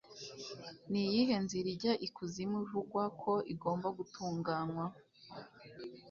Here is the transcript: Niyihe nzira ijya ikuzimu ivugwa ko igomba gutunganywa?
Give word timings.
Niyihe 0.89 1.35
nzira 1.43 1.67
ijya 1.75 1.93
ikuzimu 2.07 2.57
ivugwa 2.65 3.03
ko 3.21 3.33
igomba 3.53 3.87
gutunganywa? 3.97 4.85